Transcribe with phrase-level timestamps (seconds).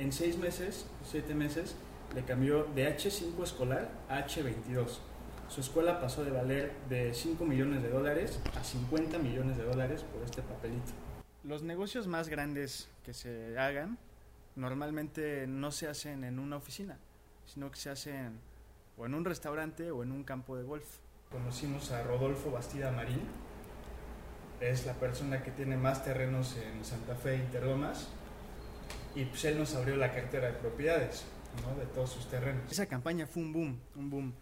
[0.00, 1.74] en seis meses, siete meses,
[2.14, 4.98] le cambió de H5 escolar a H22.
[5.48, 10.02] Su escuela pasó de valer de 5 millones de dólares a 50 millones de dólares
[10.02, 10.92] por este papelito.
[11.44, 13.98] Los negocios más grandes que se hagan
[14.56, 16.98] normalmente no se hacen en una oficina,
[17.46, 18.38] sino que se hacen
[18.96, 20.86] o en un restaurante o en un campo de golf.
[21.30, 23.20] Conocimos a Rodolfo Bastida Marín,
[24.60, 28.08] es la persona que tiene más terrenos en Santa Fe y Interlomas,
[29.14, 31.24] y pues él nos abrió la cartera de propiedades
[31.62, 31.78] ¿no?
[31.78, 32.70] de todos sus terrenos.
[32.70, 34.34] Esa campaña fue un boom, un boom.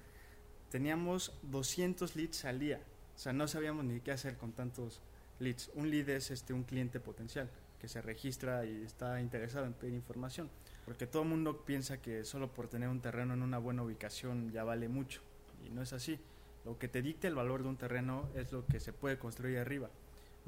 [0.70, 2.80] Teníamos 200 leads al día,
[3.16, 5.00] o sea, no sabíamos ni qué hacer con tantos
[5.38, 5.70] leads.
[5.74, 7.48] Un lead es este, un cliente potencial
[7.80, 10.50] que se registra y está interesado en pedir información,
[10.84, 14.50] porque todo el mundo piensa que solo por tener un terreno en una buena ubicación
[14.50, 15.22] ya vale mucho,
[15.64, 16.18] y no es así.
[16.64, 19.58] Lo que te dicta el valor de un terreno es lo que se puede construir
[19.58, 19.88] arriba.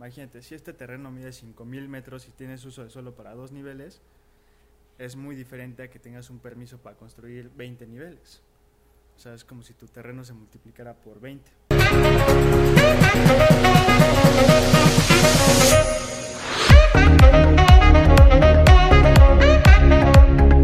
[0.00, 4.00] Imagínate, si este terreno mide 5.000 metros y tienes uso de suelo para dos niveles,
[4.96, 8.40] es muy diferente a que tengas un permiso para construir 20 niveles.
[9.14, 11.50] O sea, es como si tu terreno se multiplicara por 20.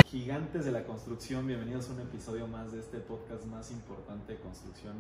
[0.07, 4.39] Gigantes de la construcción, bienvenidos a un episodio más de este podcast más importante de
[4.39, 4.95] construcción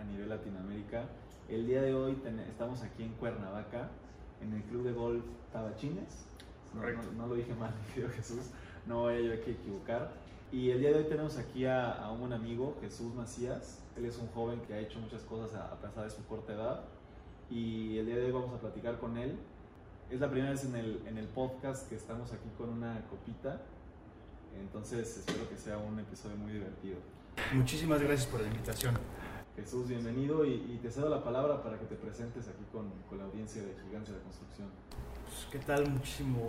[0.00, 1.04] a nivel Latinoamérica.
[1.48, 2.16] El día de hoy
[2.48, 3.88] estamos aquí en Cuernavaca,
[4.40, 6.26] en el Club de Golf Tabachines.
[6.74, 7.06] No, Correcto.
[7.12, 8.50] no- no lo dije mal, mi querido Jesús,
[8.86, 10.12] no vaya yo aquí a equivocar.
[10.52, 13.80] Y el día de hoy tenemos aquí a, a un buen amigo, Jesús Macías.
[13.96, 16.52] Él es un joven que ha hecho muchas cosas a, a pesar de su corta
[16.52, 16.80] edad.
[17.50, 19.36] Y el día de hoy vamos a platicar con él.
[20.10, 23.60] Es la primera vez en el, en el podcast que estamos aquí con una copita.
[24.60, 26.96] Entonces espero que sea un episodio muy divertido.
[27.52, 28.94] Muchísimas gracias por la invitación.
[29.56, 33.18] Jesús, bienvenido y, y te cedo la palabra para que te presentes aquí con, con
[33.18, 34.68] la audiencia de Gigantes de la Construcción.
[35.26, 35.88] Pues, ¿Qué tal?
[35.90, 36.40] Muchísimo,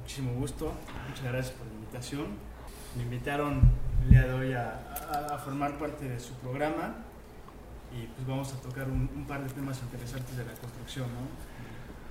[0.00, 0.72] muchísimo gusto.
[1.08, 2.26] Muchas gracias por la invitación.
[2.96, 3.62] Me invitaron
[4.04, 6.96] el día de hoy a, a- a formar parte de su programa
[7.90, 11.20] y pues vamos a tocar un, un par de temas interesantes de la construcción, ¿no?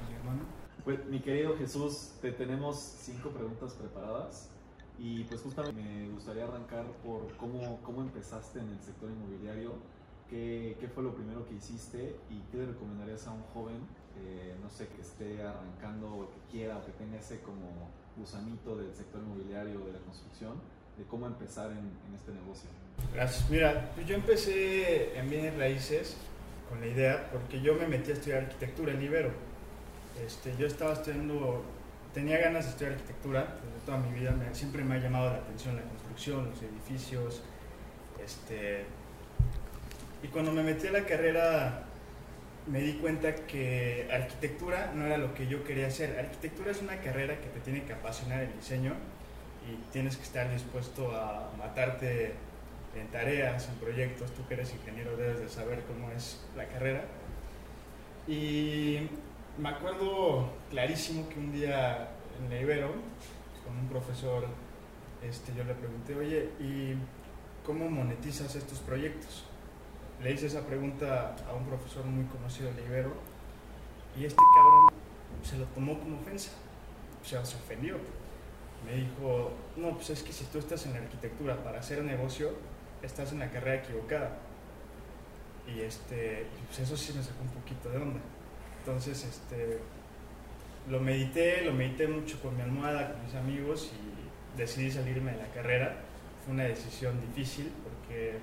[0.09, 0.41] Mi hermano.
[0.83, 4.49] Pues mi querido Jesús, te tenemos cinco preguntas preparadas
[4.97, 9.73] y pues justamente me gustaría arrancar por cómo, cómo empezaste en el sector inmobiliario,
[10.31, 13.77] qué, qué fue lo primero que hiciste y qué le recomendarías a un joven,
[14.25, 17.67] eh, no sé, que esté arrancando o que quiera o que tenga ese como
[18.17, 20.53] gusanito del sector inmobiliario, de la construcción,
[20.97, 22.69] de cómo empezar en, en este negocio.
[23.13, 23.49] Gracias.
[23.49, 26.17] Mira, pues yo empecé en bienes raíces
[26.69, 29.31] con la idea porque yo me metí a estudiar arquitectura en Ibero.
[30.25, 31.63] Este, yo estaba estudiando,
[32.13, 35.37] tenía ganas de estudiar arquitectura desde toda mi vida, me- siempre me ha llamado la
[35.37, 37.41] atención la construcción, los edificios.
[38.23, 38.85] Este,
[40.23, 41.85] y cuando me metí a la carrera
[42.67, 46.19] me di cuenta que arquitectura no era lo que yo quería hacer.
[46.19, 48.93] Arquitectura es una carrera que te tiene que apasionar el diseño
[49.67, 52.33] y tienes que estar dispuesto a matarte
[52.95, 54.31] en tareas, en proyectos.
[54.31, 57.03] Tú que eres ingeniero debes de saber cómo es la carrera.
[58.27, 59.09] Y
[59.57, 62.93] me acuerdo clarísimo que un día en la Ibero,
[63.65, 64.45] con un profesor,
[65.23, 66.93] este, yo le pregunté, oye, ¿y
[67.65, 69.45] cómo monetizas estos proyectos?
[70.23, 73.13] Le hice esa pregunta a un profesor muy conocido de Ibero
[74.15, 74.93] y este cabrón
[75.43, 76.51] se lo tomó como ofensa,
[77.21, 77.95] o sea, se ofendió.
[78.85, 82.51] Me dijo, no, pues es que si tú estás en la arquitectura para hacer negocio,
[83.01, 84.37] estás en la carrera equivocada.
[85.67, 88.19] Y este, pues eso sí me sacó un poquito de onda.
[88.79, 89.79] Entonces, este,
[90.87, 95.37] lo medité, lo medité mucho con mi almohada, con mis amigos y decidí salirme de
[95.37, 95.95] la carrera.
[96.43, 98.39] Fue una decisión difícil porque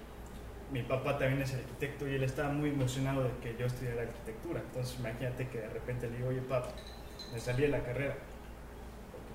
[0.72, 4.60] mi papá también es arquitecto y él estaba muy emocionado de que yo estudiara arquitectura.
[4.60, 6.68] Entonces, imagínate que de repente le digo, oye, papá,
[7.32, 8.16] me salí de la carrera.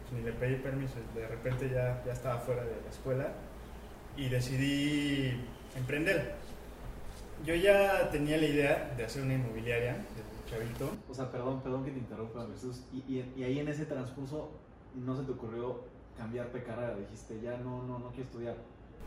[0.09, 3.33] Pues, ni le pedí permiso, de repente ya, ya estaba fuera de la escuela
[4.15, 5.41] y decidí
[5.75, 6.35] emprender.
[7.45, 10.91] Yo ya tenía la idea de hacer una inmobiliaria desde chavito.
[11.09, 12.83] O sea, perdón, perdón que te interrumpa, Jesús.
[12.93, 14.51] Y, y, y ahí en ese transcurso
[14.95, 15.81] no se te ocurrió
[16.15, 18.55] cambiarte de carrera, dijiste, ya no, no, no quiero estudiar.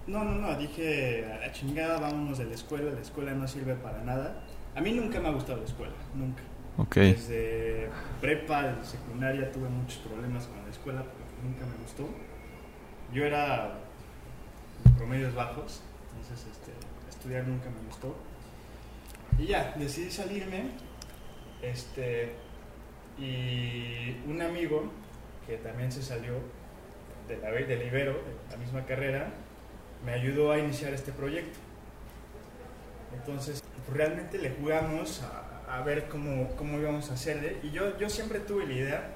[0.06, 3.75] No, no, no, dije a la chingada, vámonos de la escuela, la escuela no sirve
[3.75, 4.41] para nada.
[4.76, 6.43] A mí nunca me ha gustado la escuela, nunca.
[6.79, 6.97] Ok.
[6.97, 7.88] Desde
[8.20, 12.08] prepa, secundaria tuve muchos problemas con la escuela porque nunca me gustó.
[13.12, 13.79] Yo era
[14.85, 16.73] de promedios bajos, entonces este,
[17.09, 18.14] estudiar nunca me gustó.
[19.38, 20.70] Y ya, decidí salirme.
[21.62, 22.35] Este,
[23.19, 24.91] y un amigo
[25.47, 26.35] que también se salió
[27.26, 29.32] de la, del Ibero, de la misma carrera,
[30.06, 31.58] me ayudó a iniciar este proyecto.
[33.12, 33.61] Entonces,
[33.93, 35.23] realmente le jugamos
[35.69, 37.56] a, ver cómo, cómo íbamos a hacerle.
[37.64, 39.14] Y yo, yo siempre tuve la idea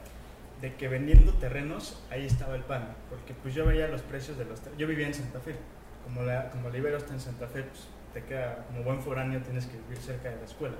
[0.60, 4.44] de que vendiendo terrenos ahí estaba el pan, porque pues yo veía los precios de
[4.44, 4.78] los terrenos.
[4.78, 5.54] Yo vivía en Santa Fe,
[6.04, 9.66] como la, como Ibero está en Santa Fe, pues te queda como buen foráneo, tienes
[9.66, 10.76] que vivir cerca de la escuela.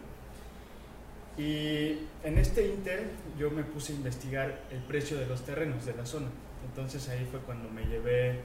[1.39, 3.05] Y en este inter
[3.39, 6.27] yo me puse a investigar el precio de los terrenos de la zona.
[6.69, 8.41] Entonces ahí fue cuando me llevé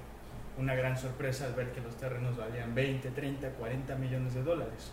[0.57, 4.91] una gran sorpresa al ver que los terrenos valían 20, 30, 40 millones de dólares.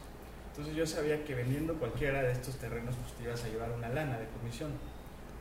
[0.50, 3.88] Entonces yo sabía que vendiendo cualquiera de estos terrenos pues te ibas a llevar una
[3.88, 4.70] lana de comisión.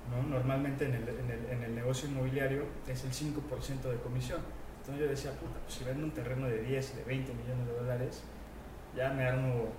[0.09, 0.29] ¿no?
[0.29, 4.39] Normalmente en el, en, el, en el, negocio inmobiliario es el 5% de comisión.
[4.79, 7.74] Entonces yo decía, puta, pues si vendo un terreno de 10, de 20 millones de
[7.74, 8.24] dólares,
[8.95, 9.69] ya me armo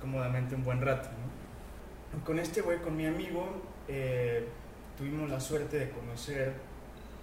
[0.00, 1.08] cómodamente un buen rato.
[1.10, 2.24] ¿no?
[2.24, 4.46] Con este güey, con mi amigo, eh,
[4.96, 6.52] tuvimos la suerte de conocer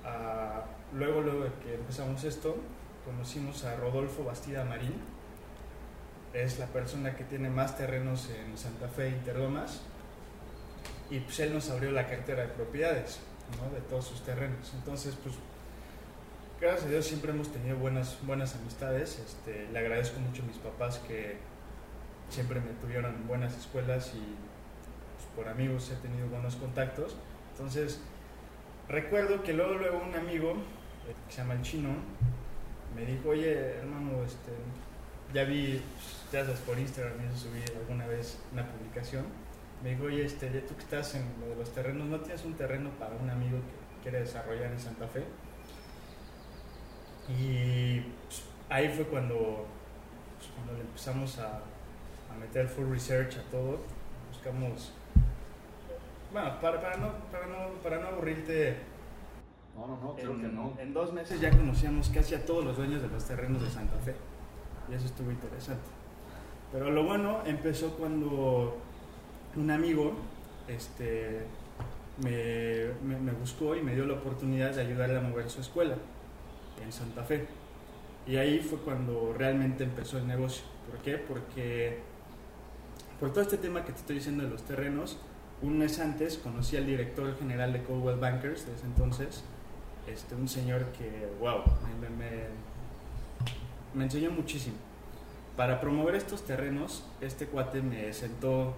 [0.04, 0.64] a,
[0.94, 2.58] luego, luego de que empezamos esto,
[3.06, 4.94] conocimos a Rodolfo Bastida Marín,
[6.34, 9.82] es la persona que tiene más terrenos en Santa Fe Interlomas
[11.10, 13.20] y pues él nos abrió la cartera de propiedades
[13.60, 13.74] ¿no?
[13.74, 14.72] de todos sus terrenos.
[14.76, 15.36] Entonces, pues
[16.62, 19.20] gracias a Dios siempre hemos tenido buenas, buenas amistades.
[19.20, 21.38] Este, le agradezco mucho a mis papás que
[22.30, 27.16] siempre me tuvieron en buenas escuelas y pues, por amigos he tenido buenos contactos.
[27.54, 28.00] Entonces,
[28.88, 30.58] recuerdo que luego, luego un amigo
[31.14, 31.90] que se llama el chino
[32.96, 34.52] me dijo, oye hermano, este,
[35.34, 35.82] ya vi,
[36.32, 39.26] ya sabes, por Instagram me alguna vez una publicación.
[39.84, 42.54] Me dijo, oye, este, tú que estás en lo de los terrenos, ¿no tienes un
[42.56, 45.24] terreno para un amigo que quiere desarrollar en Santa Fe?
[47.30, 49.68] Y pues, ahí fue cuando,
[50.38, 53.80] pues, cuando le empezamos a, a, meter full research a todo.
[54.34, 54.92] Buscamos,
[56.34, 58.78] bueno, para, para, no, para, no, para no aburrirte.
[59.80, 60.74] No, no, no, creo en, que no.
[60.78, 63.98] En dos meses ya conocíamos casi a todos los dueños de los terrenos de Santa
[64.00, 64.14] Fe
[64.90, 65.88] y eso estuvo interesante.
[66.72, 68.78] Pero lo bueno empezó cuando
[69.56, 70.14] un amigo
[70.68, 71.46] este,
[72.22, 75.96] me, me, me, buscó y me dio la oportunidad de ayudarle a mover su escuela
[76.84, 77.48] en Santa Fe.
[78.28, 80.64] Y ahí fue cuando realmente empezó el negocio.
[80.90, 81.18] ¿Por qué?
[81.18, 82.00] Porque
[83.20, 85.18] por todo este tema que te estoy diciendo de los terrenos,
[85.62, 89.44] un mes antes conocí al director general de Coldwell Bankers desde entonces,
[90.08, 91.64] este, un señor que, wow,
[93.94, 94.78] me, enseñó muchísimo.
[95.56, 98.76] Para promover estos terrenos, este cuate me sentó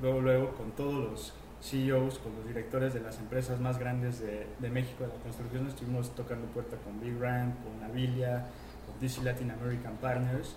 [0.00, 1.32] luego, luego con todos los
[1.62, 5.66] CEOs, con los directores de las empresas más grandes de, México de la construcción.
[5.66, 8.46] Estuvimos tocando puerta con Big Rand, con Avilia,
[8.86, 10.56] con DC Latin American Partners.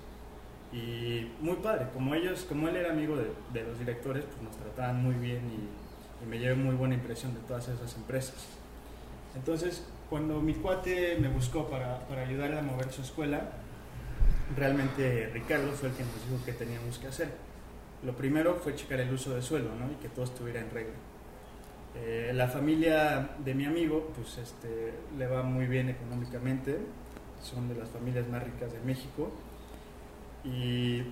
[0.73, 4.57] Y muy padre, como ellos, como él era amigo de, de los directores, pues nos
[4.57, 8.47] trataban muy bien y, y me llevé muy buena impresión de todas esas empresas.
[9.35, 13.51] Entonces, cuando mi cuate me buscó para, para ayudarle a mover su escuela,
[14.55, 17.29] realmente Ricardo fue el que nos dijo que teníamos que hacer.
[18.03, 19.91] Lo primero fue checar el uso de suelo ¿no?
[19.91, 20.93] y que todo estuviera en regla.
[21.95, 26.77] Eh, la familia de mi amigo pues, este, le va muy bien económicamente,
[27.41, 29.31] son de las familias más ricas de México
[30.43, 31.03] y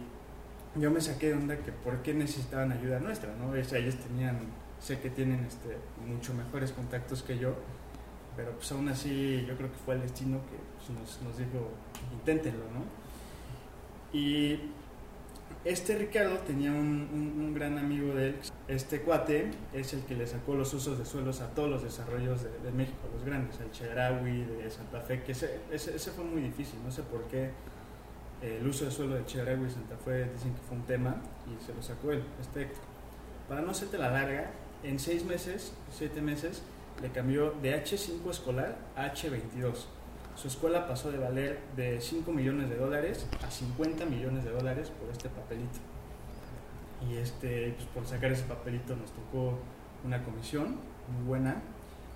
[0.76, 3.52] yo me saqué de onda que por qué necesitaban ayuda nuestra, ¿no?
[3.52, 4.40] O sea, ellos tenían,
[4.80, 7.56] sé que tienen este, mucho mejores contactos que yo,
[8.36, 11.70] pero pues aún así yo creo que fue el destino que pues, nos, nos dijo,
[12.14, 12.84] inténtenlo, ¿no?
[14.18, 14.60] Y
[15.66, 18.36] este Ricardo tenía un, un, un, gran amigo de él.
[18.68, 22.44] Este cuate es el que le sacó los usos de suelos a todos los desarrollos
[22.44, 26.26] de, de México, los grandes, el Chedraui, de Santa Fe, que ese, ese, ese, fue
[26.26, 26.80] muy difícil.
[26.84, 27.52] No sé por qué
[28.42, 31.16] el uso de suelo de Chedraui y Santa Fe dicen que fue un tema
[31.48, 32.70] y se lo sacó él, este
[33.48, 34.52] Para no hacerte la larga,
[34.84, 36.62] en seis meses, siete meses,
[37.02, 39.86] le cambió de H5 escolar a H22
[40.36, 44.90] su escuela pasó de valer de 5 millones de dólares a 50 millones de dólares
[44.90, 45.80] por este papelito.
[47.08, 49.60] Y este, pues por sacar ese papelito nos tocó
[50.04, 50.78] una comisión
[51.14, 51.62] muy buena,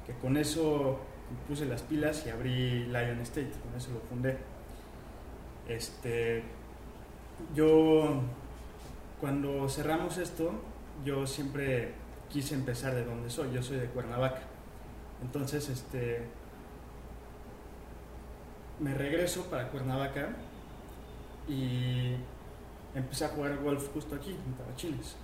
[0.06, 1.00] que con eso
[1.48, 4.38] puse las pilas y abrí Lion State, con eso lo fundé.
[5.68, 6.44] Este,
[7.54, 8.22] yo,
[9.20, 10.52] cuando cerramos esto,
[11.06, 11.94] yo siempre
[12.30, 14.57] quise empezar de donde soy, yo soy de Cuernavaca.
[15.22, 16.26] Entonces, este,
[18.80, 20.30] me regreso para Cuernavaca
[21.48, 22.16] y
[22.94, 25.16] empecé a jugar golf justo aquí, en Tabachines.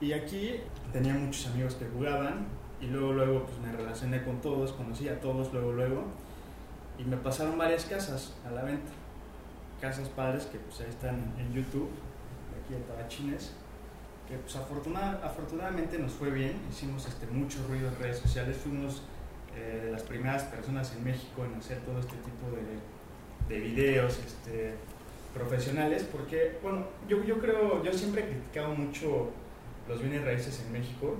[0.00, 0.60] Y aquí
[0.92, 2.46] tenía muchos amigos que jugaban
[2.80, 6.04] y luego, luego pues me relacioné con todos, conocí a todos luego, luego
[6.98, 8.92] y me pasaron varias casas a la venta.
[9.80, 11.90] Casas padres que pues ahí están en YouTube,
[12.62, 13.52] aquí en Tabachines,
[14.34, 19.02] que pues afortunad, afortunadamente nos fue bien, hicimos este, mucho ruido en redes sociales, fuimos
[19.56, 24.18] eh, de las primeras personas en México en hacer todo este tipo de, de videos
[24.18, 24.74] este,
[25.32, 29.30] profesionales, porque, bueno, yo, yo creo, yo siempre he criticado mucho
[29.88, 31.16] los bienes raíces en México,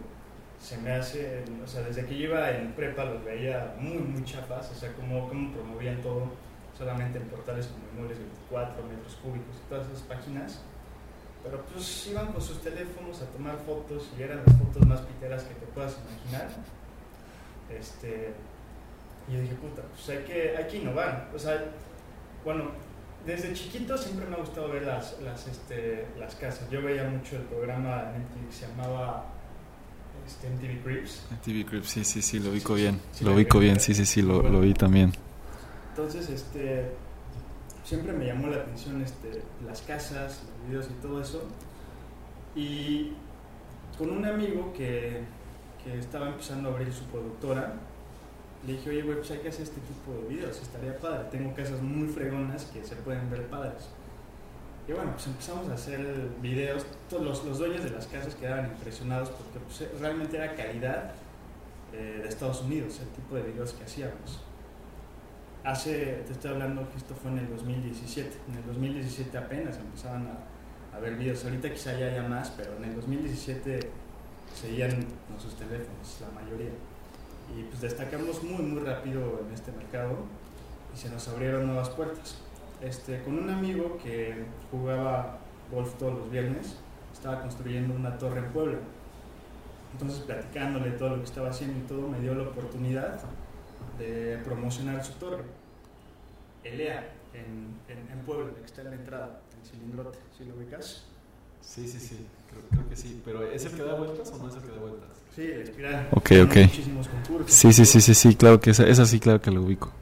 [0.61, 4.25] se me hace, o sea, desde que yo iba en prepa los veía muy, muy
[4.25, 6.33] chapas, o sea, como, como promovían todo
[6.77, 10.63] solamente en portales como Inmuebles 24, Metros Cúbicos y todas esas páginas.
[11.45, 15.43] Pero pues iban con sus teléfonos a tomar fotos y eran las fotos más piteras
[15.45, 16.49] que te puedas imaginar.
[17.71, 18.33] Este,
[19.29, 21.31] y yo dije, puta, pues hay que, hay que innovar.
[21.35, 21.63] O sea,
[22.45, 22.71] bueno,
[23.27, 26.69] desde chiquito siempre me ha gustado ver las, las, este, las casas.
[26.71, 29.27] Yo veía mucho el programa en que se llamaba
[30.27, 31.27] este, MTV Crips.
[31.31, 33.01] MTV Crips, sí, sí, sí, lo ubico bien.
[33.21, 35.13] lo ubico bien, sí, sí, sí, lo, lo vi también.
[35.91, 36.91] Entonces, este,
[37.85, 41.45] siempre me llamó la atención este, las casas, los videos y todo eso.
[42.57, 43.13] Y
[43.99, 45.21] con un amigo que,
[45.85, 47.75] que estaba empezando a abrir su productora,
[48.67, 51.29] le dije, oye, güey, pues hay que hacer este tipo de videos, estaría padre.
[51.31, 53.91] Tengo casas muy fregonas que se pueden ver padres.
[54.89, 56.01] Y bueno, pues empezamos a hacer
[56.41, 56.87] videos.
[57.09, 61.13] Todos los, los dueños de las casas quedaban impresionados porque pues, realmente era calidad
[61.93, 64.43] eh, de Estados Unidos el tipo de videos que hacíamos.
[65.65, 68.37] Hace, te estoy hablando que esto fue en el 2017.
[68.51, 71.43] En el 2017 apenas empezaban a, a ver videos.
[71.43, 73.81] Ahorita quizá ya haya más, pero en el 2017
[74.55, 76.69] seguían con sus teléfonos, la mayoría.
[77.57, 80.19] Y pues destacamos muy, muy rápido en este mercado
[80.95, 82.37] y se nos abrieron nuevas puertas.
[82.83, 85.39] Este, con un amigo que jugaba
[85.73, 86.77] golf todos los viernes,
[87.11, 88.79] estaba construyendo una torre en Puebla.
[89.95, 93.19] Entonces, platicándole todo lo que estaba haciendo y todo, me dio la oportunidad
[93.99, 95.45] de promocionar su torre.
[96.63, 101.05] Elea, en, en, en Puebla, que está en la entrada, en Cilindrote, ¿sí lo ubicas?
[101.61, 103.21] Sí, sí, sí, creo, creo, que sí.
[103.25, 105.09] ¿Pero es el que da vueltas o no es el que da vueltas?
[105.35, 106.09] Sí, el espiral.
[106.13, 106.57] Ok, ok.
[106.57, 107.53] Muchísimos concursos.
[107.53, 109.93] Sí, sí, sí, sí, sí, claro que esa, esa sí, claro que lo ubico.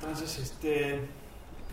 [0.00, 1.00] Entonces, este...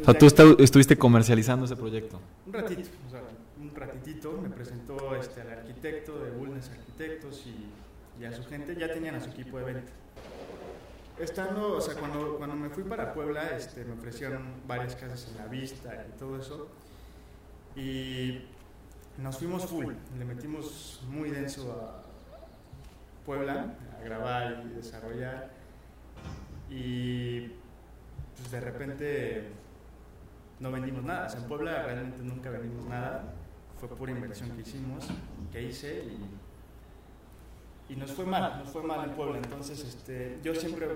[0.02, 2.22] O sea, tú está, estuviste comercializando ese proyecto.
[2.48, 3.22] Un ratito, o sea,
[3.60, 8.76] un ratitito me presentó este, al arquitecto de Bulnes Arquitectos y, y, a su gente,
[8.78, 9.92] ya tenían a su equipo de venta.
[11.20, 15.38] Estando, o sea, cuando, cuando me fui para Puebla, este, me ofrecieron varias casas en
[15.38, 16.70] la vista y todo eso.
[17.76, 18.42] Y
[19.18, 22.04] nos fuimos full, le metimos muy denso a
[23.26, 25.52] Puebla, a grabar y desarrollar.
[26.70, 27.48] Y
[28.38, 29.50] pues de repente
[30.62, 31.28] no vendimos nada.
[31.36, 33.34] En Puebla realmente nunca vendimos nada.
[33.78, 35.06] Fue pura inversión que hicimos,
[35.52, 36.18] que hice y,
[37.90, 39.38] y nos fue mal, nos fue mal en Puebla.
[39.38, 40.88] Entonces, este, yo siempre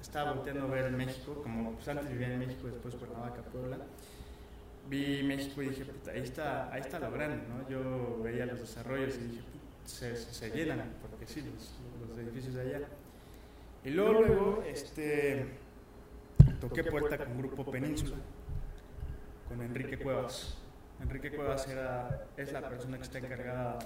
[0.00, 3.78] estaba volteando a ver México, como pues, antes vivía en México, después Cuernavaca, Puebla.
[4.88, 7.68] Vi México y dije, puta, ahí está, ahí está lo grande, ¿no?
[7.68, 9.42] Yo veía los desarrollos y dije,
[9.84, 12.86] se, se, llenan, porque sí, los, los edificios de allá.
[13.84, 15.46] Y luego, luego, este,
[16.60, 18.16] toqué puerta con Grupo Península
[19.48, 20.56] con Enrique Cuevas.
[21.00, 23.78] Enrique Cuevas era, es la persona que está encargada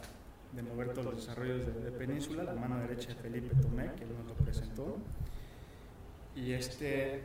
[0.53, 4.05] de mover todos los desarrollos de, de Península, la mano derecha de Felipe Tomé, que
[4.05, 4.99] nos lo presentó.
[6.35, 7.23] Y este,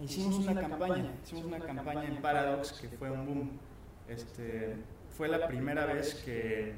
[0.00, 3.50] hicimos una campaña, hicimos una campaña en Paradox que fue un boom.
[4.08, 4.76] Este,
[5.16, 6.74] fue la primera vez que,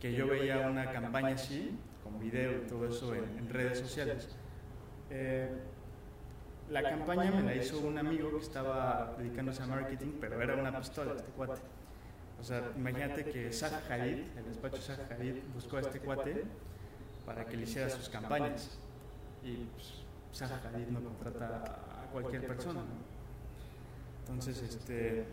[0.00, 4.28] que yo veía una campaña así, con video y todo eso en, en redes sociales.
[5.10, 5.50] Eh,
[6.70, 10.78] la campaña me la hizo un amigo que estaba dedicándose a marketing, pero era una
[10.78, 11.60] pistola este cuate.
[12.40, 16.44] O sea, imagínate que Zaha Hadid, el despacho Zaha Hadid, buscó a este cuate
[17.24, 18.78] para que le hiciera sus campañas.
[19.42, 22.80] Y pues, Zaha Hadid no contrata a cualquier persona.
[22.80, 23.14] ¿no?
[24.20, 25.26] Entonces, este,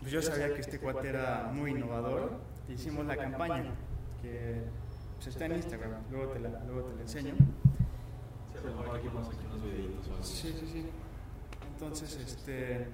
[0.00, 2.38] pues yo sabía que este cuate era muy innovador.
[2.68, 3.72] Hicimos la campaña,
[4.22, 4.62] que
[5.16, 7.34] pues, está en Instagram, luego te la, luego te la enseño.
[10.22, 10.86] Sí, sí, sí.
[11.72, 12.86] Entonces, este,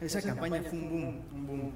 [0.00, 1.72] esa campaña fue un boom, un boom.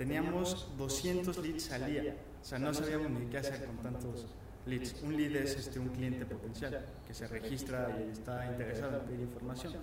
[0.00, 4.28] Teníamos 200 leads al día, o sea, no sabíamos ni qué hacer con tantos
[4.64, 5.02] leads.
[5.02, 9.20] Un lead es este, un cliente potencial que se registra y está interesado en pedir
[9.20, 9.74] información.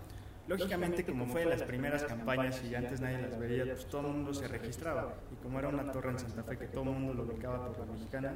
[0.48, 4.14] Lógicamente, como fue de las primeras campañas y antes nadie las veía, pues todo el
[4.14, 5.14] mundo se registraba.
[5.32, 7.86] Y como era una torre en Santa Fe que todo el mundo lo ubicaba por
[7.86, 8.34] la mexicana,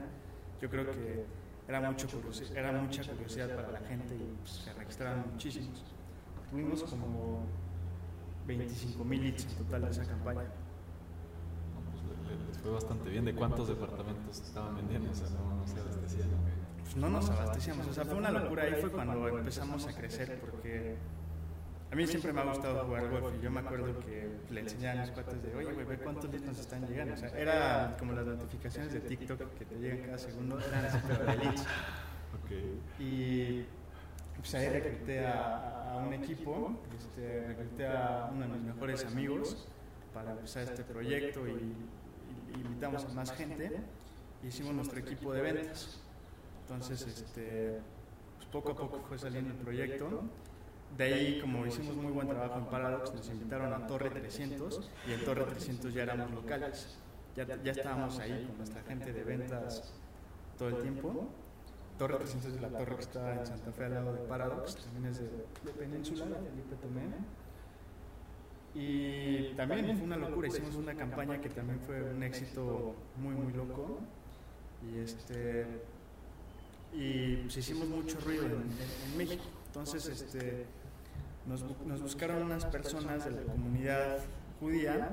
[0.62, 1.26] yo creo que
[1.68, 5.84] era, mucho curiosidad, era mucha curiosidad para la gente y pues, se registraron muchísimos.
[6.52, 7.44] Tuvimos como
[8.46, 10.44] 25 mil leads en total de esa campaña.
[12.48, 13.26] Les fue bastante bien.
[13.26, 15.12] ¿De cuántos departamentos estaban vendiendo?
[15.12, 16.30] O sea, no, no se abastecían.
[16.84, 17.88] Pues no nos abastecíamos.
[17.88, 18.64] O sea, fue una locura.
[18.64, 20.98] Ahí fue cuando empezamos a crecer porque
[21.92, 25.02] a mí siempre me ha gustado jugar golf y yo me acuerdo que le enseñaba
[25.02, 27.14] a mis cuates de, oye, güey, ve cuántos leads nos están llegando.
[27.14, 30.98] O sea, era como las notificaciones de TikTok que te llegan cada segundo, eran así,
[31.06, 31.66] pero de leads.
[32.46, 32.82] Okay.
[33.00, 33.66] Y
[34.38, 39.68] pues ahí recluté a, a un equipo, este, recluté a uno de mis mejores amigos
[40.14, 41.74] para empezar este proyecto y
[42.60, 43.82] invitamos a más gente
[44.44, 46.00] y hicimos nuestro equipo de ventas.
[46.64, 47.80] Entonces, este,
[48.38, 50.24] pues poco a poco fue saliendo el proyecto.
[50.98, 55.14] De ahí, como hicimos muy buen trabajo en Paradox, nos invitaron a Torre 300 y
[55.14, 56.98] en Torre 300 ya éramos locales.
[57.36, 59.94] Ya, ya estábamos ahí con nuestra gente de ventas
[60.58, 61.30] todo el tiempo.
[61.98, 65.06] Torre 300 es la torre que está en Santa Fe al lado de Paradox, también
[65.12, 67.04] es de, de Península, de Felipe Tomé.
[68.74, 73.54] Y también fue una locura, hicimos una campaña que también fue un éxito muy, muy
[73.54, 74.00] loco.
[74.82, 75.66] Y este
[76.94, 79.44] y pues hicimos mucho ruido en, México.
[79.68, 80.66] Entonces, este,
[81.46, 84.20] nos, nos buscaron unas personas de la comunidad
[84.60, 85.10] judía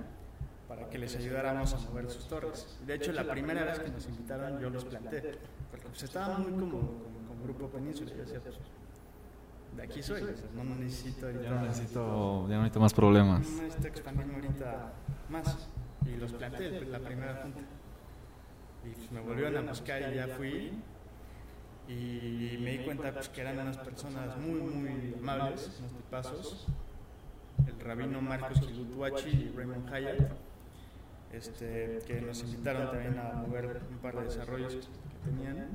[0.69, 2.79] para que les ayudáramos a mover sus torres.
[2.87, 5.39] De hecho, la primera vez que nos invitaron yo los planté,
[5.71, 8.11] porque pues estaba muy cómodo con, con Grupo Península.
[8.11, 8.57] Yo decía, pues,
[9.77, 10.23] de aquí soy,
[10.55, 13.49] no necesito ahorita, Ya no necesito, ya no necesito más problemas.
[13.49, 14.93] no necesito expandirme ahorita
[15.29, 15.69] más.
[16.07, 17.61] Y los planté la primera junta.
[18.85, 20.73] Y pues, me volvieron a buscar y ya fui.
[21.89, 26.67] Y me di cuenta pues, que eran unas personas muy, muy amables, unos tipazos.
[27.67, 30.33] El rabino Marcos Kilutuachi y Raymond Hayat,
[31.33, 35.69] este, que nos invitaron también a mover un par de desarrollos que tenían.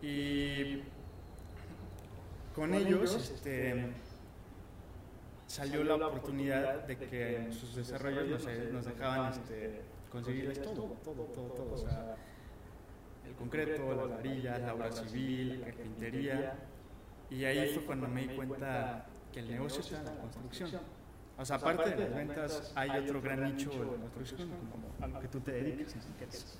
[0.00, 0.82] Y
[2.54, 3.92] con ellos este,
[5.46, 11.24] salió la oportunidad de que en sus desarrollos nos, nos dejaban este, conseguirles todo, todo,
[11.24, 11.74] todo, todo.
[11.74, 12.16] O sea,
[13.26, 16.54] el concreto, las varillas, la obra civil, la carpintería.
[17.30, 20.70] Y ahí fue cuando me di cuenta que el negocio está en la construcción.
[21.36, 25.06] O sea, aparte de las ventas, hay otro gran nicho de la construcción, como a
[25.06, 26.16] lo que tú te dedicas, ¿no?
[26.18, 26.58] que es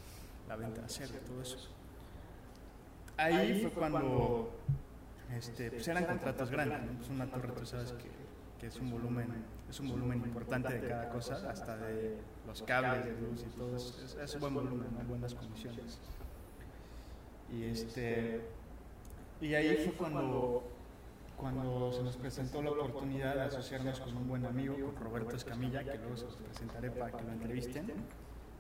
[0.49, 1.59] la venta de acero y todo eso.
[3.17, 4.53] Ahí fue cuando
[5.37, 6.93] este, pues eran contratos grandes, ¿no?
[6.99, 9.29] Pues una torre, tú sabes que, es un volumen,
[9.71, 13.77] es un volumen importante de cada cosa, hasta de los cables de luz y todo,
[13.77, 15.05] es, es, un buen volumen, ¿no?
[15.05, 16.01] buenas condiciones.
[17.53, 18.43] Y este
[19.41, 20.65] y ahí fue cuando
[21.39, 25.85] cuando se nos presentó la oportunidad de asociarnos con un buen amigo, con Roberto Escamilla,
[25.85, 27.93] que luego se los presentaré para que lo entrevisten,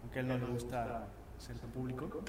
[0.03, 2.23] aunque a él no le gusta hacerlo público.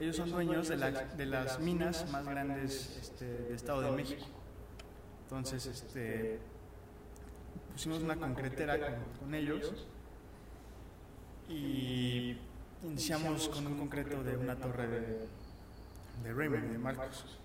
[0.00, 4.24] Ellos son dueños de, la, de las minas más grandes este, de Estado de México.
[5.22, 6.40] Entonces, este,
[7.72, 9.86] pusimos una concretera con, ellos
[11.48, 12.36] y
[12.82, 15.28] iniciamos con un concreto de una torre de,
[16.22, 17.38] de Raymond, de Marcos.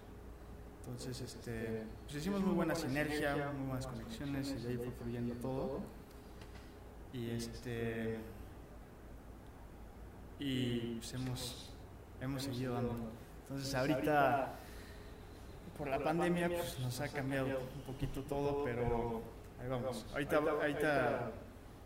[0.81, 5.35] Entonces, este, pues hicimos muy buena sinergia, muy buenas conexiones y de ahí fue fluyendo
[5.35, 5.81] todo.
[7.13, 8.17] Y este
[10.39, 11.68] y pues hemos,
[12.21, 12.93] hemos seguido dando.
[13.43, 14.55] Entonces ahorita
[15.77, 19.21] por la pandemia pues nos ha cambiado un poquito todo, pero
[19.61, 20.05] ahí vamos.
[20.11, 21.31] Ahorita, ahorita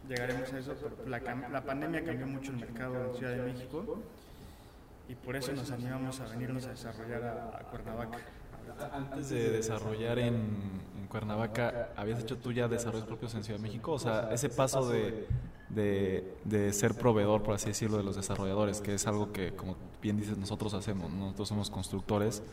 [0.09, 3.99] llegaremos a eso, pero la, la pandemia cambió mucho el mercado en Ciudad de México
[5.07, 8.17] y por eso nos animamos a venirnos a desarrollar a, a Cuernavaca.
[8.91, 13.63] Antes de desarrollar en, en Cuernavaca, ¿habías hecho tú ya desarrollos propios en Ciudad de
[13.63, 13.91] México?
[13.91, 15.27] O sea, ese paso de,
[15.73, 19.75] de, de ser proveedor, por así decirlo, de los desarrolladores, que es algo que, como
[20.01, 22.43] bien dices, nosotros hacemos, nosotros somos constructores.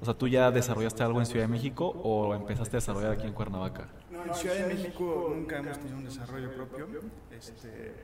[0.00, 3.26] O sea, ¿tú ya desarrollaste algo en Ciudad de México o empezaste a desarrollar aquí
[3.26, 3.88] en Cuernavaca?
[4.10, 6.86] No, en Ciudad de México nunca hemos tenido un desarrollo propio.
[7.30, 7.94] Este,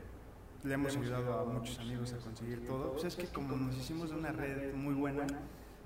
[0.65, 2.93] le hemos ayudado a muchos amigos a conseguir todo.
[2.93, 5.27] Pues es que como nos hicimos de una red muy buena,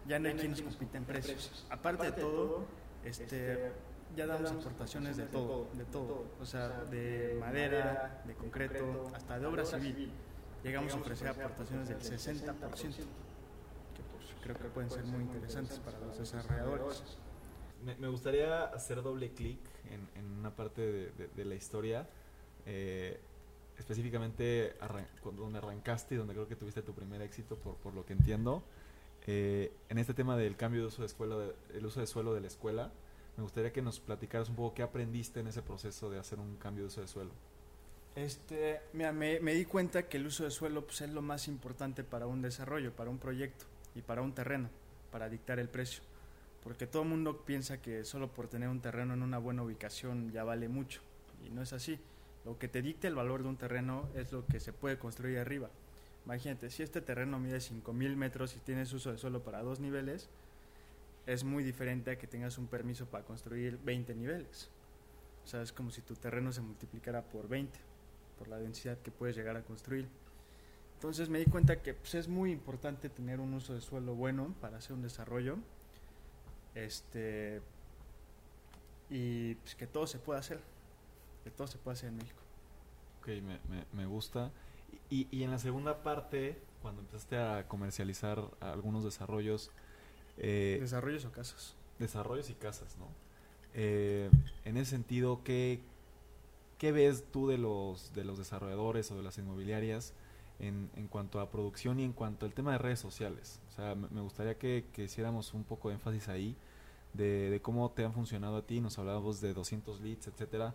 [0.07, 1.67] ya no hay quien nos compite en precios.
[1.71, 2.65] Aparte de todo,
[3.05, 3.73] este,
[4.15, 6.25] ya damos aportaciones de todo, de todo.
[6.41, 10.11] O sea, de madera, de concreto, hasta de obra civil.
[10.63, 15.99] Llegamos a ofrecer aportaciones del 60%, que pues, creo que pueden ser muy interesantes para
[16.01, 17.03] los desarrolladores.
[17.85, 22.09] Me, me gustaría hacer doble clic en, en una parte de, de- de la historia,
[22.65, 23.21] eh,
[23.79, 27.95] específicamente arran- cuando- donde arrancaste y donde creo que tuviste tu primer éxito, por, por
[27.95, 28.63] lo que entiendo.
[29.27, 32.33] Eh, en este tema del cambio de uso de, escuela de- el uso de suelo
[32.35, 32.91] de la escuela,
[33.37, 36.57] me gustaría que nos platicaras un poco qué aprendiste en ese proceso de hacer un
[36.57, 37.31] cambio de uso de suelo.
[38.15, 42.03] Este, me, me di cuenta que el uso de suelo pues, es lo más importante
[42.03, 44.71] para un desarrollo, para un proyecto y para un terreno,
[45.11, 46.03] para dictar el precio.
[46.65, 50.33] Porque todo el mundo piensa que solo por tener un terreno en una buena ubicación
[50.33, 51.01] ya vale mucho.
[51.47, 51.99] Y no es así.
[52.47, 55.39] Lo que te dicta el valor de un terreno es lo que se puede construir
[55.39, 55.69] arriba.
[56.25, 60.29] Imagínate, si este terreno mide 5000 metros y tienes uso de suelo para dos niveles,
[61.27, 64.71] es muy diferente a que tengas un permiso para construir 20 niveles.
[65.45, 67.79] O sea, es como si tu terreno se multiplicara por 20
[68.39, 70.09] por la densidad que puedes llegar a construir.
[70.95, 74.55] Entonces me di cuenta que pues, es muy importante tener un uso de suelo bueno
[74.61, 75.59] para hacer un desarrollo.
[76.75, 77.61] Este
[79.09, 80.61] y pues, que todo se pueda hacer.
[81.45, 82.41] Que todo se puede hacer en México.
[83.21, 84.51] Ok, me, me gusta.
[85.11, 89.71] Y, y en la segunda parte, cuando empezaste a comercializar algunos desarrollos.
[90.39, 91.75] Eh, ¿Desarrollos o casas?
[91.99, 93.09] Desarrollos y casas, ¿no?
[93.75, 94.31] Eh,
[94.65, 95.81] en ese sentido, ¿qué,
[96.79, 100.15] ¿qué ves tú de los, de los desarrolladores o de las inmobiliarias
[100.59, 103.61] en, en cuanto a producción y en cuanto al tema de redes sociales?
[103.69, 106.57] O sea, me, gustaría que, que, hiciéramos un poco de énfasis ahí
[107.13, 108.81] de, de, cómo te han funcionado a ti.
[108.81, 110.75] Nos hablábamos de 200 leads, etcétera.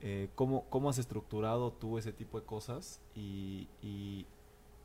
[0.00, 4.26] Eh, ¿cómo, ¿Cómo has estructurado tú ese tipo de cosas y, y,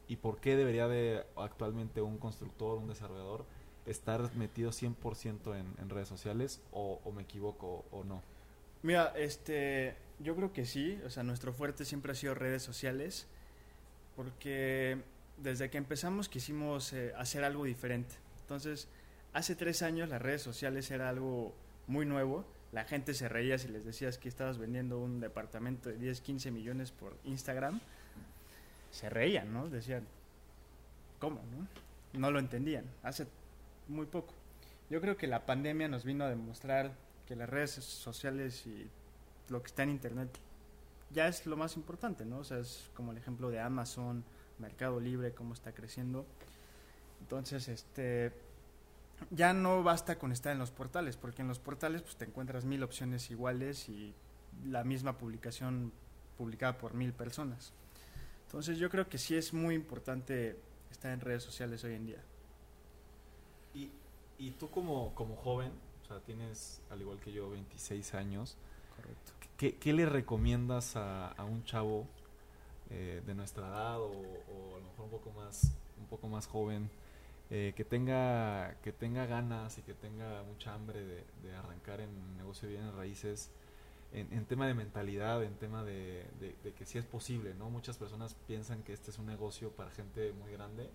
[0.07, 3.45] y por qué debería de actualmente un constructor, un desarrollador,
[3.85, 8.21] estar metido 100% en, en redes sociales o, me equivoco o no?
[8.81, 13.27] Mira, este, yo creo que sí, o sea, nuestro fuerte siempre ha sido redes sociales,
[14.15, 15.01] porque
[15.37, 18.15] desde que empezamos quisimos eh, hacer algo diferente.
[18.41, 18.87] Entonces,
[19.33, 21.53] hace tres años las redes sociales era algo
[21.87, 25.97] muy nuevo, la gente se reía si les decías que estabas vendiendo un departamento de
[25.97, 27.79] 10, 15 millones por Instagram,
[28.91, 29.69] se reían, ¿no?
[29.69, 30.05] Decían,
[31.19, 31.41] ¿cómo?
[32.13, 32.85] No, no lo entendían.
[33.03, 33.27] Hace
[33.87, 34.33] muy poco.
[34.89, 36.93] Yo creo que la pandemia nos vino a demostrar
[37.27, 38.89] que las redes sociales y
[39.49, 40.29] lo que está en Internet
[41.11, 42.39] ya es lo más importante, ¿no?
[42.39, 44.23] O sea, es como el ejemplo de Amazon,
[44.59, 46.25] Mercado Libre, cómo está creciendo.
[47.21, 48.33] Entonces, este,
[49.31, 52.65] ya no basta con estar en los portales, porque en los portales pues te encuentras
[52.65, 54.13] mil opciones iguales y
[54.65, 55.91] la misma publicación
[56.37, 57.73] publicada por mil personas.
[58.45, 60.59] Entonces yo creo que sí es muy importante
[60.91, 62.23] estar en redes sociales hoy en día.
[64.43, 65.71] Y, tú como, como joven,
[66.03, 68.57] o sea, tienes, al igual que yo, 26 años.
[68.93, 69.31] Correcto.
[69.55, 72.05] ¿Qué, qué le recomiendas a, a un chavo
[72.89, 76.47] eh, de nuestra edad o, o, a lo mejor un poco más, un poco más
[76.47, 76.89] joven
[77.49, 82.09] eh, que, tenga, que tenga ganas y que tenga mucha hambre de, de arrancar en
[82.35, 83.49] negocio de bienes raíces?
[84.11, 87.69] En, en, tema de mentalidad, en tema de, de, de que sí es posible, ¿no?
[87.69, 90.89] Muchas personas piensan que este es un negocio para gente muy grande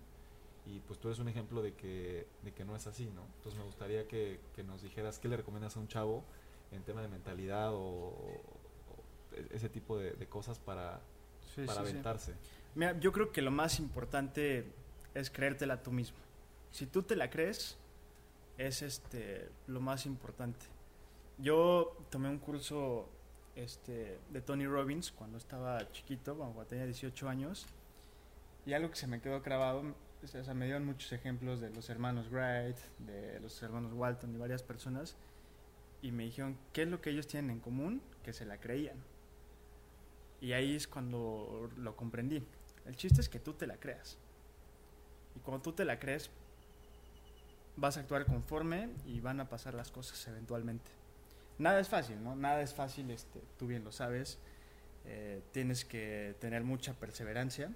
[0.69, 3.23] y pues tú eres un ejemplo de que, de que no es así, ¿no?
[3.37, 6.23] Entonces me gustaría que, que nos dijeras qué le recomiendas a un chavo
[6.71, 8.43] en tema de mentalidad o, o
[9.51, 11.01] ese tipo de, de, cosas para,
[11.55, 12.33] sí, para sí, aventarse.
[12.33, 12.39] Sí.
[12.75, 14.71] Mira, yo creo que lo más importante
[15.15, 16.17] es creértela tú mismo.
[16.71, 17.77] Si tú te la crees,
[18.57, 20.67] es este lo más importante.
[21.39, 23.09] Yo tomé un curso
[23.55, 27.65] este, de Tony Robbins cuando estaba chiquito, cuando tenía 18 años,
[28.65, 31.89] y algo que se me quedó grabado o sea, me dieron muchos ejemplos de los
[31.89, 35.15] hermanos Wright, de los hermanos Walton y varias personas,
[36.01, 38.97] y me dijeron qué es lo que ellos tienen en común, que se la creían.
[40.41, 42.43] Y ahí es cuando lo comprendí.
[42.85, 44.17] El chiste es que tú te la creas.
[45.35, 46.29] Y cuando tú te la crees,
[47.75, 50.91] vas a actuar conforme y van a pasar las cosas eventualmente.
[51.57, 52.35] Nada es fácil, ¿no?
[52.35, 54.37] Nada es fácil, este, tú bien lo sabes.
[55.05, 57.71] Eh, tienes que tener mucha perseverancia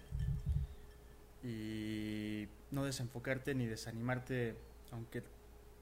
[1.44, 4.56] y no desenfocarte ni desanimarte,
[4.92, 5.24] aunque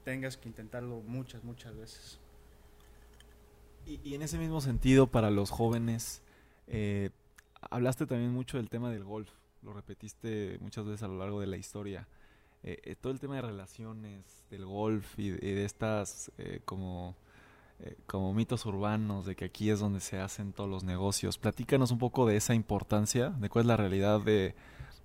[0.04, 2.18] tengas que intentarlo muchas, muchas veces.
[3.86, 6.22] Y, en ese mismo sentido, para los jóvenes,
[6.66, 7.10] eh,
[7.70, 9.30] hablaste también mucho del tema del golf,
[9.62, 12.06] lo repetiste muchas veces a lo largo de la historia.
[12.64, 17.16] Eh, eh, todo el tema de relaciones, del golf y y de estas eh, como,
[18.06, 21.38] como mitos urbanos, de que aquí es donde se hacen todos los negocios.
[21.38, 24.54] Platícanos un poco de esa importancia, de cuál es la realidad de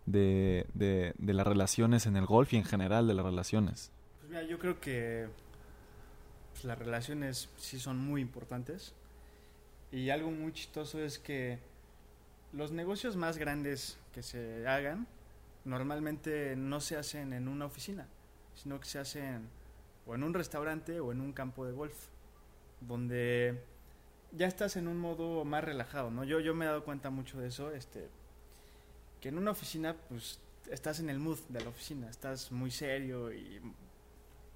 [0.08, 3.91] de, de, de, las relaciones en el golf y en general de las relaciones?
[4.20, 5.28] Pues mira, yo creo que
[6.54, 8.93] pues, las relaciones sí son muy importantes.
[9.91, 11.60] Y algo muy chistoso es que
[12.52, 15.08] los negocios más grandes que se hagan
[15.65, 18.08] normalmente no se hacen en una oficina,
[18.56, 19.48] sino que se hacen
[20.06, 22.08] o en un restaurante o en un campo de golf,
[22.82, 23.62] donde
[24.32, 26.24] ya estás en un modo más relajado, ¿no?
[26.24, 28.10] Yo, yo me he dado cuenta mucho de eso, este,
[29.21, 30.39] que en una oficina pues
[30.71, 33.62] estás en el mood de la oficina, estás muy serio y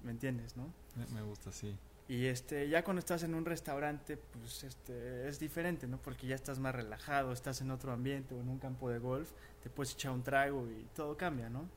[0.02, 0.72] me entiendes, ¿no?
[1.14, 1.76] Me, gusta, sí.
[2.08, 5.98] Y este ya cuando estás en un restaurante pues este es diferente, ¿no?
[5.98, 9.30] Porque ya estás más relajado, estás en otro ambiente o en un campo de golf,
[9.62, 11.68] te puedes echar un trago y todo cambia, ¿no?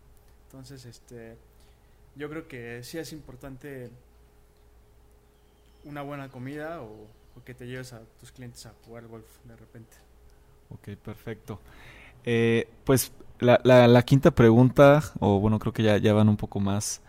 [0.48, 1.38] Entonces, este
[2.16, 3.90] yo creo que sí es importante
[5.84, 9.56] una buena comida o, o que te lleves a tus clientes a jugar golf de
[9.56, 9.96] repente.
[10.70, 11.60] Ok, perfecto.
[12.26, 16.38] Eh, pues la, la, la, quinta pregunta, o bueno, creo que ya, ya van un
[16.38, 17.02] poco más.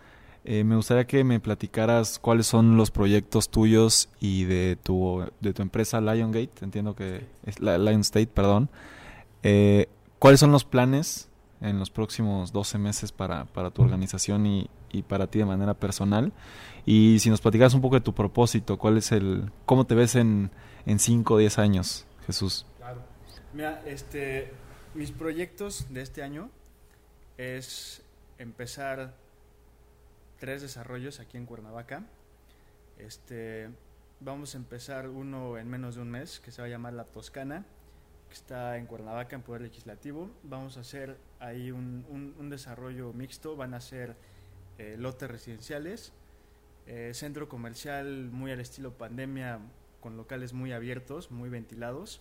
[0.45, 5.53] Eh, me gustaría que me platicaras cuáles son los proyectos tuyos y de tu, de
[5.53, 8.69] tu empresa Liongate, entiendo que es la, Lion State, perdón.
[9.43, 14.69] Eh, ¿Cuáles son los planes en los próximos 12 meses para, para tu organización y,
[14.91, 16.31] y, para ti de manera personal?
[16.85, 20.15] Y si nos platicas un poco de tu propósito, ¿cuál es el, cómo te ves
[20.15, 20.49] en
[20.85, 22.65] 5 o 10 años, Jesús?
[22.77, 23.01] Claro.
[23.53, 24.53] Mira, este,
[24.97, 26.49] mis proyectos de este año
[27.37, 28.01] es
[28.39, 29.13] empezar
[30.39, 32.03] tres desarrollos aquí en Cuernavaca.
[32.97, 33.69] Este,
[34.19, 37.03] vamos a empezar uno en menos de un mes que se va a llamar La
[37.03, 37.63] Toscana,
[38.27, 40.31] que está en Cuernavaca, en Poder Legislativo.
[40.41, 44.15] Vamos a hacer ahí un, desarrollo mixto, van a ser
[44.79, 46.11] eh, lotes residenciales,
[46.87, 49.59] eh, centro comercial muy al estilo pandemia,
[50.01, 52.19] con locales muy abiertos, muy ventilados.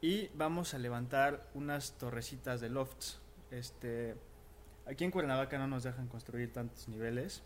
[0.00, 3.20] Y vamos a levantar unas torrecitas de lofts.
[3.50, 4.16] Este,
[4.86, 7.42] aquí en Cuernavaca no nos dejan construir tantos niveles,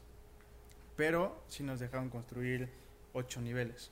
[0.96, 2.68] pero sí nos dejaron construir
[3.12, 3.90] ocho niveles.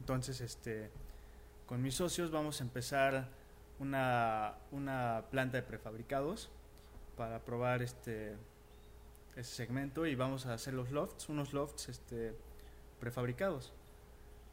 [0.00, 0.90] Entonces, este,
[1.66, 3.28] con mis socios vamos a empezar
[3.78, 6.48] una, una planta de prefabricados
[7.16, 8.36] para probar este
[9.38, 12.34] ese segmento y vamos a hacer los lofts, unos lofts este,
[12.98, 13.72] prefabricados.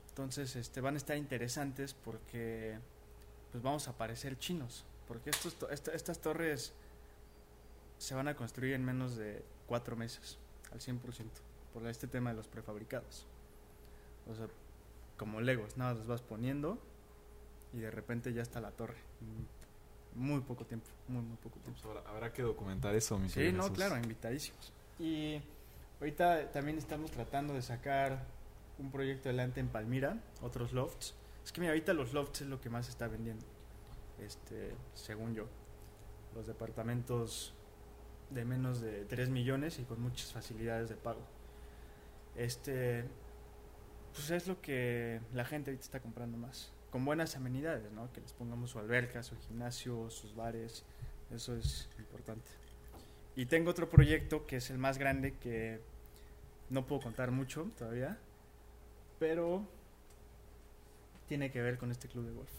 [0.09, 2.77] Entonces, este, van a estar interesantes porque
[3.55, 6.73] pues vamos a parecer chinos, porque estos, to- esta- estas torres
[7.97, 10.37] se van a construir en menos de cuatro meses,
[10.73, 10.99] al 100%,
[11.73, 13.25] por este tema de los prefabricados.
[14.29, 14.47] O sea,
[15.15, 16.77] como Legos, nada, los vas poniendo
[17.71, 18.97] y de repente ya está la torre.
[20.15, 21.79] Muy poco tiempo, muy, muy poco tiempo.
[21.81, 23.77] Pues habrá, habrá que documentar eso, mi Sí, no, Jesús.
[23.77, 24.73] claro, invitadísimos.
[24.99, 25.41] Y
[26.01, 28.25] ahorita también estamos tratando de sacar
[28.79, 31.13] un proyecto adelante en Palmira, otros lofts.
[31.45, 33.45] Es que mira, ahorita los lofts es lo que más está vendiendo,
[34.19, 35.47] este, según yo.
[36.33, 37.53] Los departamentos
[38.31, 41.21] de menos de 3 millones y con muchas facilidades de pago.
[42.35, 43.05] Este,
[44.11, 46.73] pues es lo que la gente ahorita está comprando más.
[46.89, 48.11] Con buenas amenidades, ¿no?
[48.11, 50.83] Que les pongamos su alberca, su gimnasio, sus bares.
[51.29, 52.49] Eso es importante.
[53.35, 55.79] Y tengo otro proyecto que es el más grande que
[56.71, 58.17] no puedo contar mucho todavía,
[59.19, 59.67] pero
[61.27, 62.49] tiene que ver con este club de golf.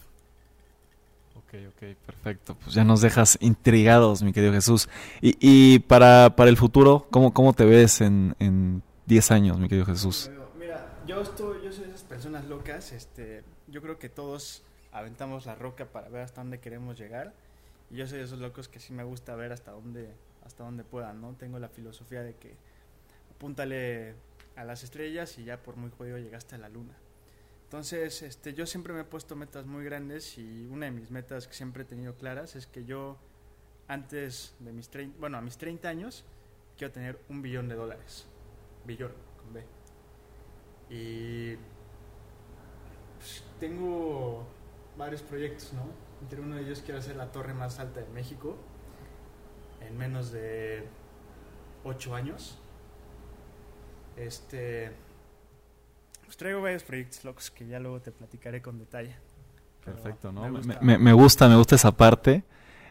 [1.36, 2.56] Ok, ok, perfecto.
[2.62, 4.88] Pues ya nos dejas intrigados, mi querido Jesús.
[5.20, 9.68] Y, y para, para el futuro, ¿cómo, cómo te ves en, en 10 años, mi
[9.68, 10.30] querido Jesús?
[10.58, 15.44] Mira, yo estoy, yo soy de esas personas locas, este, yo creo que todos aventamos
[15.44, 17.34] la roca para ver hasta dónde queremos llegar.
[17.90, 20.10] Y yo soy de esos locos que sí me gusta ver hasta dónde,
[20.44, 21.34] hasta dónde puedan, ¿no?
[21.34, 22.54] Tengo la filosofía de que
[23.30, 24.14] apúntale
[24.56, 26.94] a las estrellas y ya por muy jodido llegaste a la luna.
[27.76, 31.46] Entonces, este, yo siempre me he puesto metas muy grandes y una de mis metas
[31.46, 33.18] que siempre he tenido claras es que yo
[33.86, 36.24] antes de mis 30, bueno, a mis 30 años
[36.78, 38.28] quiero tener un billón de dólares.
[38.86, 39.62] Billón, con B.
[40.88, 41.56] Y
[43.18, 44.46] pues, tengo
[44.96, 45.82] varios proyectos, ¿no?
[46.22, 48.56] Entre uno de ellos quiero hacer la torre más alta de México
[49.82, 50.82] en menos de
[51.84, 52.58] 8 años.
[54.16, 54.92] Este.
[56.26, 59.16] Pues traigo varios proyectos locos que ya luego te platicaré con detalle.
[59.84, 60.42] Pero Perfecto, ¿no?
[60.42, 60.78] me gusta.
[60.82, 62.44] me- me gusta, me gusta esa parte.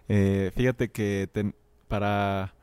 [0.08, 1.30] Eh, fíjate que
[1.88, 2.54] para,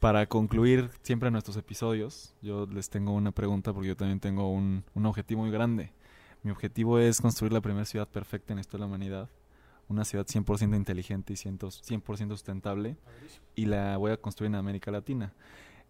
[0.00, 4.84] para concluir siempre nuestros episodios, yo les tengo una pregunta porque yo también tengo un,
[4.94, 5.92] un objetivo muy grande.
[6.42, 9.28] Mi objetivo es construir la primera ciudad perfecta en la historia de la humanidad.
[9.88, 11.58] Una ciudad 100% inteligente y 100%,
[12.02, 12.96] 100% sustentable.
[13.54, 15.32] Y la voy a construir en América Latina.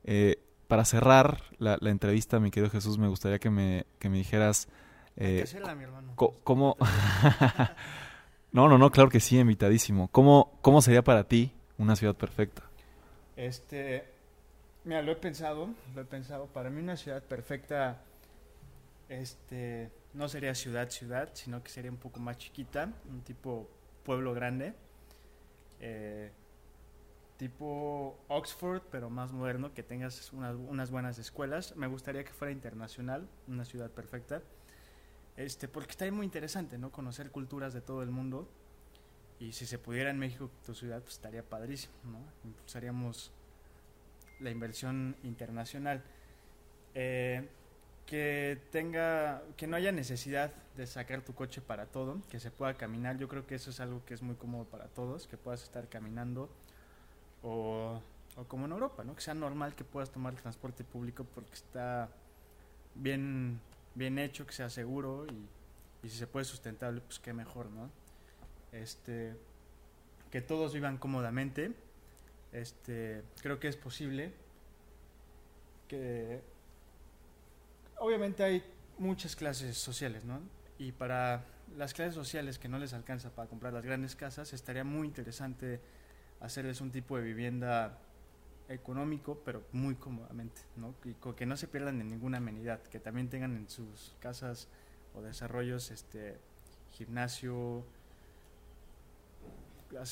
[0.04, 0.36] Eh,
[0.72, 4.68] para cerrar la, la entrevista, mi querido Jesús, me gustaría que me, que me dijeras
[5.18, 5.44] eh,
[5.76, 6.14] mi hermano.
[6.16, 6.78] cómo...
[8.52, 10.08] no, no, no, claro que sí, invitadísimo.
[10.08, 12.62] ¿Cómo, ¿Cómo sería para ti una ciudad perfecta?
[13.36, 14.04] Este,
[14.84, 16.46] mira, lo he pensado, lo he pensado.
[16.46, 17.98] Para mí una ciudad perfecta,
[19.10, 23.68] este, no sería ciudad ciudad, sino que sería un poco más chiquita, un tipo
[24.04, 24.72] pueblo grande,
[25.80, 26.30] eh,
[27.42, 31.74] tipo Oxford, pero más moderno, que tengas unas, buenas escuelas.
[31.74, 34.42] Me gustaría que fuera internacional, una ciudad perfecta,
[35.36, 36.92] este, porque estaría muy interesante, ¿no?
[36.92, 38.48] Conocer culturas de todo el mundo.
[39.40, 42.20] Y si se pudiera en México, tu ciudad, pues estaría padrísimo, ¿no?
[42.44, 43.32] Impulsaríamos
[44.38, 46.00] la inversión internacional.
[46.94, 47.48] Eh,
[48.06, 52.74] que tenga, que no haya necesidad de sacar tu coche para todo, que se pueda
[52.74, 53.18] caminar.
[53.18, 55.88] Yo creo que eso es algo que es muy cómodo para todos, que puedas estar
[55.88, 56.48] caminando
[57.42, 58.00] o,
[58.36, 59.14] o como en Europa, ¿no?
[59.14, 62.08] Que sea normal que puedas tomar el transporte público porque está
[62.94, 63.60] bien,
[63.94, 67.88] bien hecho, que sea seguro y, si se puede sustentable, pues qué mejor, ¿no?
[68.72, 69.36] Este,
[70.30, 71.72] que todos vivan cómodamente.
[72.52, 74.32] Este, creo que es posible.
[75.86, 76.42] Que
[77.98, 78.64] obviamente hay
[78.98, 80.40] muchas clases sociales, ¿no?
[80.78, 81.44] Y para
[81.76, 85.80] las clases sociales que no les alcanza para comprar las grandes casas, estaría muy interesante
[86.42, 87.98] hacerles un tipo de vivienda
[88.68, 90.94] económico, pero muy cómodamente, ¿no?
[91.04, 94.68] Y que no se pierdan en ninguna amenidad, que también tengan en sus casas
[95.14, 96.38] o desarrollos este
[96.92, 97.84] gimnasio,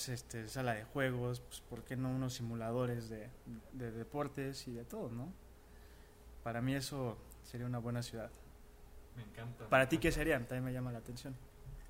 [0.09, 3.29] este, sala de juegos, pues ¿por qué no unos simuladores de,
[3.73, 5.33] de deportes y de todo, no?
[6.43, 8.31] Para mí eso sería una buena ciudad.
[9.16, 9.69] Me encanta.
[9.69, 10.38] ¿Para ti qué sería?
[10.38, 11.35] También me llama la atención.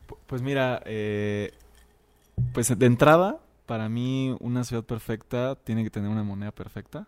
[0.09, 1.53] Pu- Pues mira, eh,
[2.53, 7.07] pues de entrada, para mí una ciudad perfecta tiene que tener una moneda perfecta.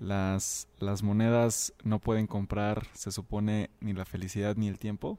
[0.00, 5.18] Las, las monedas no pueden comprar, se supone, ni la felicidad ni el tiempo.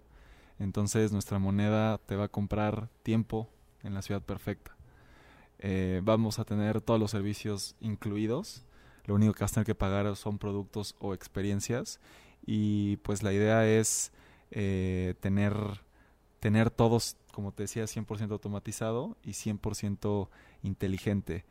[0.58, 3.48] Entonces nuestra moneda te va a comprar tiempo
[3.84, 4.76] en la ciudad perfecta.
[5.60, 8.66] Eh, vamos a tener todos los servicios incluidos.
[9.06, 12.00] Lo único que vas a tener que pagar son productos o experiencias.
[12.48, 14.12] Y pues la idea es
[14.50, 15.54] eh, tener,
[16.40, 20.30] tener todos, como te decía, 100% automatizado y 100%
[20.64, 21.46] inteligente.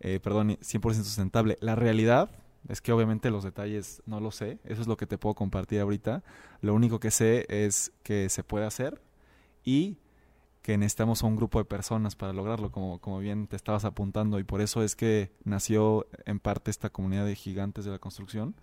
[0.00, 1.56] Eh, perdón, 100% sustentable.
[1.60, 2.30] La realidad
[2.68, 4.58] es que obviamente los detalles no lo sé.
[4.64, 6.22] Eso es lo que te puedo compartir ahorita.
[6.60, 9.00] Lo único que sé es que se puede hacer
[9.64, 9.98] y
[10.62, 14.38] que necesitamos a un grupo de personas para lograrlo, como, como bien te estabas apuntando.
[14.38, 18.54] Y por eso es que nació en parte esta comunidad de gigantes de la construcción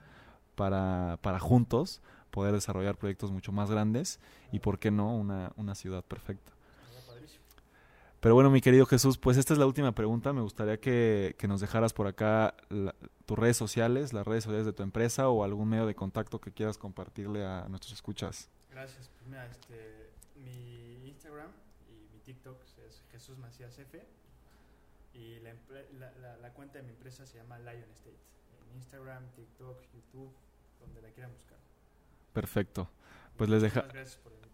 [0.56, 4.20] para, para juntos poder desarrollar proyectos mucho más grandes
[4.52, 6.52] y, ¿por qué no?, una, una ciudad perfecta.
[8.20, 10.34] Pero bueno, mi querido Jesús, pues esta es la última pregunta.
[10.34, 14.66] Me gustaría que, que nos dejaras por acá la- tus redes sociales, las redes sociales
[14.66, 18.50] de tu empresa o algún medio de contacto que quieras compartirle a nuestros escuchas.
[18.72, 19.10] Gracias.
[19.10, 21.52] Pues mira, este, mi Instagram
[21.90, 24.04] y mi TikTok es Jesús Macías F.
[25.14, 25.54] Y la,
[26.20, 28.18] la, la- cuenta de mi empresa se llama Lion Estate.
[28.72, 30.32] En Instagram, TikTok, YouTube,
[30.80, 31.58] donde la quieran buscar.
[32.34, 32.90] Perfecto.
[33.36, 34.47] Pues les deja- Muchas gracias por invitación.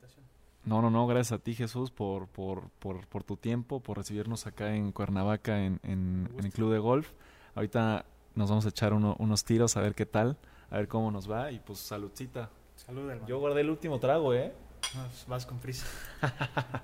[0.65, 4.47] No, no, no, gracias a ti Jesús por, por, por, por tu tiempo, por recibirnos
[4.47, 7.09] acá en Cuernavaca en, en, en el club de golf.
[7.55, 10.37] Ahorita nos vamos a echar uno- unos tiros a ver qué tal,
[10.71, 12.49] a ver cómo nos va y pues saludcita.
[12.75, 13.27] Salud, hermano.
[13.27, 14.53] Yo guardé el último trago, ¿eh?
[14.93, 15.85] Pues vas con prisa.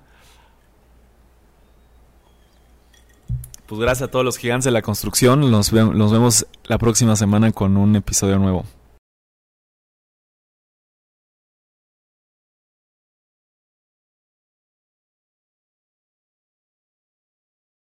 [3.66, 5.48] Pues gracias a todos los gigantes de la construcción.
[5.48, 8.64] Nos, ve- nos vemos la próxima semana con un episodio nuevo.